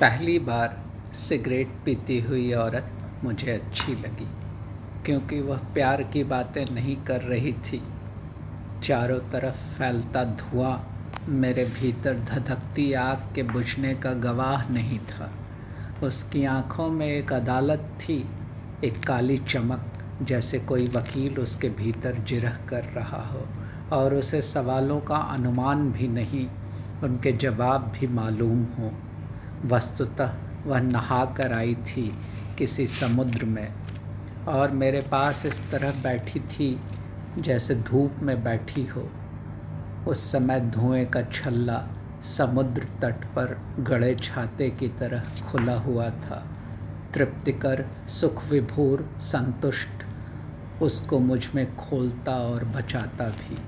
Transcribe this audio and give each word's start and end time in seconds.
पहली 0.00 0.38
बार 0.38 0.76
सिगरेट 1.12 1.68
पीती 1.84 2.18
हुई 2.20 2.52
औरत 2.54 2.90
मुझे 3.24 3.50
अच्छी 3.52 3.92
लगी, 3.94 4.26
क्योंकि 5.06 5.40
वह 5.40 5.58
प्यार 5.74 6.02
की 6.02 6.22
बातें 6.24 6.64
नहीं 6.66 6.96
कर 6.96 7.20
रही 7.20 7.52
थी। 7.52 7.80
चारों 8.84 9.18
तरफ़ 9.30 9.56
फैलता 9.78 10.22
धुआँ, 10.24 10.76
मेरे 11.28 11.64
भीतर 11.64 12.18
धधकती 12.24 12.92
आग 12.92 13.28
के 13.34 13.42
बुझने 13.42 13.94
का 13.94 14.12
गवाह 14.12 14.68
नहीं 14.68 14.98
था। 14.98 15.30
उसकी 16.02 16.44
आँखों 16.44 16.88
में 16.90 17.06
एक 17.06 17.32
अदालत 17.32 17.90
थी, 18.00 18.24
एक 18.84 19.04
काली 19.04 19.38
चमक 19.38 19.92
जैसे 20.22 20.58
कोई 20.58 20.86
वकील 20.86 21.38
उसके 21.38 21.68
भीतर 21.68 22.22
जिरह 22.28 22.58
कर 22.68 22.84
रहा 22.94 23.24
हो, 23.26 23.46
और 23.92 24.14
उसे 24.14 24.42
सवालों 24.42 25.00
का 25.00 25.16
अनुमान 25.32 25.90
भी 25.92 26.08
नहीं, 26.08 26.46
उनके 27.02 27.32
जवाब 27.32 27.92
भी 27.98 28.06
मालूम 28.06 28.64
हों। 28.78 28.90
वस्तुतः 29.64 30.32
वह 30.66 30.80
नहा 30.80 31.24
कर 31.24 31.52
आई 31.52 31.74
थी 31.74 32.18
किसी 32.58 32.86
समुद्र 32.86 33.44
में 33.44 33.72
और 34.48 34.70
मेरे 34.70 35.00
पास 35.00 35.46
इस 35.46 35.70
तरह 35.70 35.90
बैठी 35.90 36.40
थी 36.40 36.80
जैसे 37.38 37.74
धूप 37.74 38.16
में 38.22 38.44
बैठी 38.44 38.84
हो। 38.84 39.10
उस 40.08 40.32
समय 40.32 40.60
धुएँ 40.60 41.06
का 41.06 41.22
छल्ला 41.22 41.88
समुद्र 42.22 42.86
तट 43.02 43.24
पर 43.24 43.58
गड़े 43.80 44.14
छाते 44.14 44.70
की 44.70 44.88
तरह 44.88 45.22
खुला 45.48 45.78
हुआ 45.78 46.10
था। 46.10 46.46
तृप्तिकर 47.14 47.86
सुख 48.08 48.44
विभोर 48.48 49.10
संतुष्ट, 49.20 49.88
उसको 50.82 51.18
मुझमें 51.18 51.76
खोलता 51.76 52.32
और 52.32 52.64
बचाता 52.64 53.24
भी। 53.24 53.58